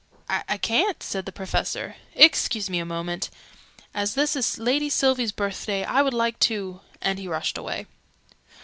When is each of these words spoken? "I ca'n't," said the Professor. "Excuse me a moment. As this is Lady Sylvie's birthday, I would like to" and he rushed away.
"I 0.27 0.57
ca'n't," 0.57 1.03
said 1.03 1.27
the 1.27 1.31
Professor. 1.31 1.95
"Excuse 2.15 2.71
me 2.71 2.79
a 2.79 2.85
moment. 2.85 3.29
As 3.93 4.15
this 4.15 4.35
is 4.35 4.57
Lady 4.57 4.89
Sylvie's 4.89 5.31
birthday, 5.31 5.83
I 5.83 6.01
would 6.01 6.15
like 6.15 6.39
to" 6.49 6.81
and 7.03 7.19
he 7.19 7.27
rushed 7.27 7.55
away. 7.55 7.85